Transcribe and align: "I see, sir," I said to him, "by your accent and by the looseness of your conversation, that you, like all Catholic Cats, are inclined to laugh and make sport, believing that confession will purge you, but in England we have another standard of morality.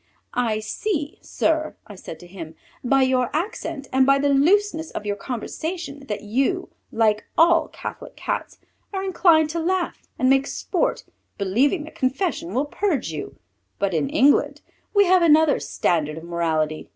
"I 0.33 0.61
see, 0.61 1.19
sir," 1.21 1.75
I 1.85 1.93
said 1.93 2.19
to 2.21 2.25
him, 2.25 2.55
"by 2.83 3.03
your 3.03 3.29
accent 3.35 3.87
and 3.93 4.03
by 4.03 4.17
the 4.17 4.29
looseness 4.29 4.89
of 4.89 5.05
your 5.05 5.15
conversation, 5.15 6.07
that 6.07 6.23
you, 6.23 6.69
like 6.91 7.25
all 7.37 7.67
Catholic 7.67 8.15
Cats, 8.15 8.57
are 8.91 9.03
inclined 9.03 9.51
to 9.51 9.59
laugh 9.59 10.01
and 10.17 10.27
make 10.27 10.47
sport, 10.47 11.03
believing 11.37 11.83
that 11.83 11.93
confession 11.93 12.55
will 12.55 12.65
purge 12.65 13.11
you, 13.11 13.35
but 13.77 13.93
in 13.93 14.09
England 14.09 14.61
we 14.95 15.05
have 15.05 15.21
another 15.21 15.59
standard 15.59 16.17
of 16.17 16.23
morality. 16.23 16.89